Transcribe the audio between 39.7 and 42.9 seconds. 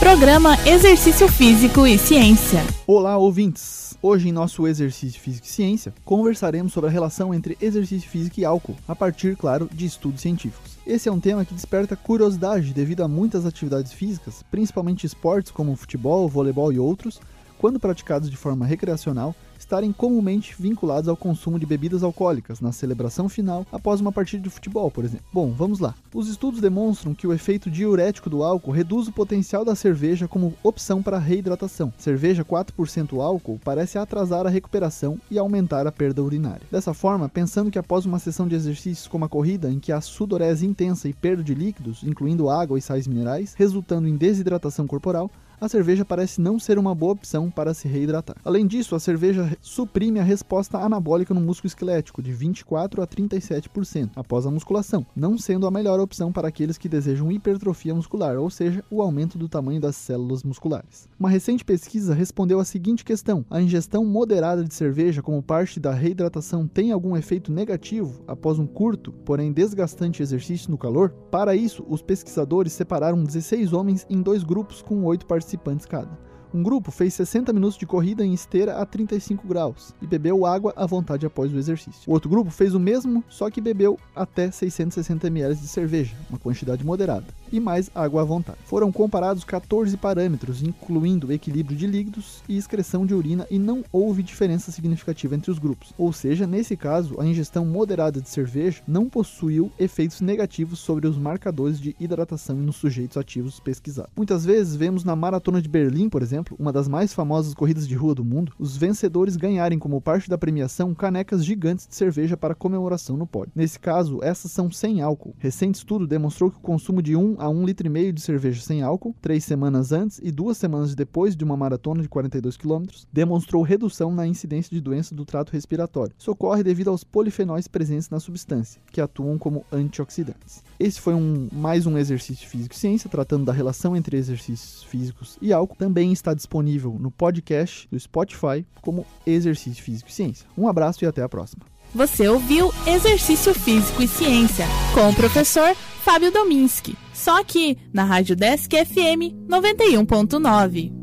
em que há sudorese intensa e perda de líquidos, incluindo água e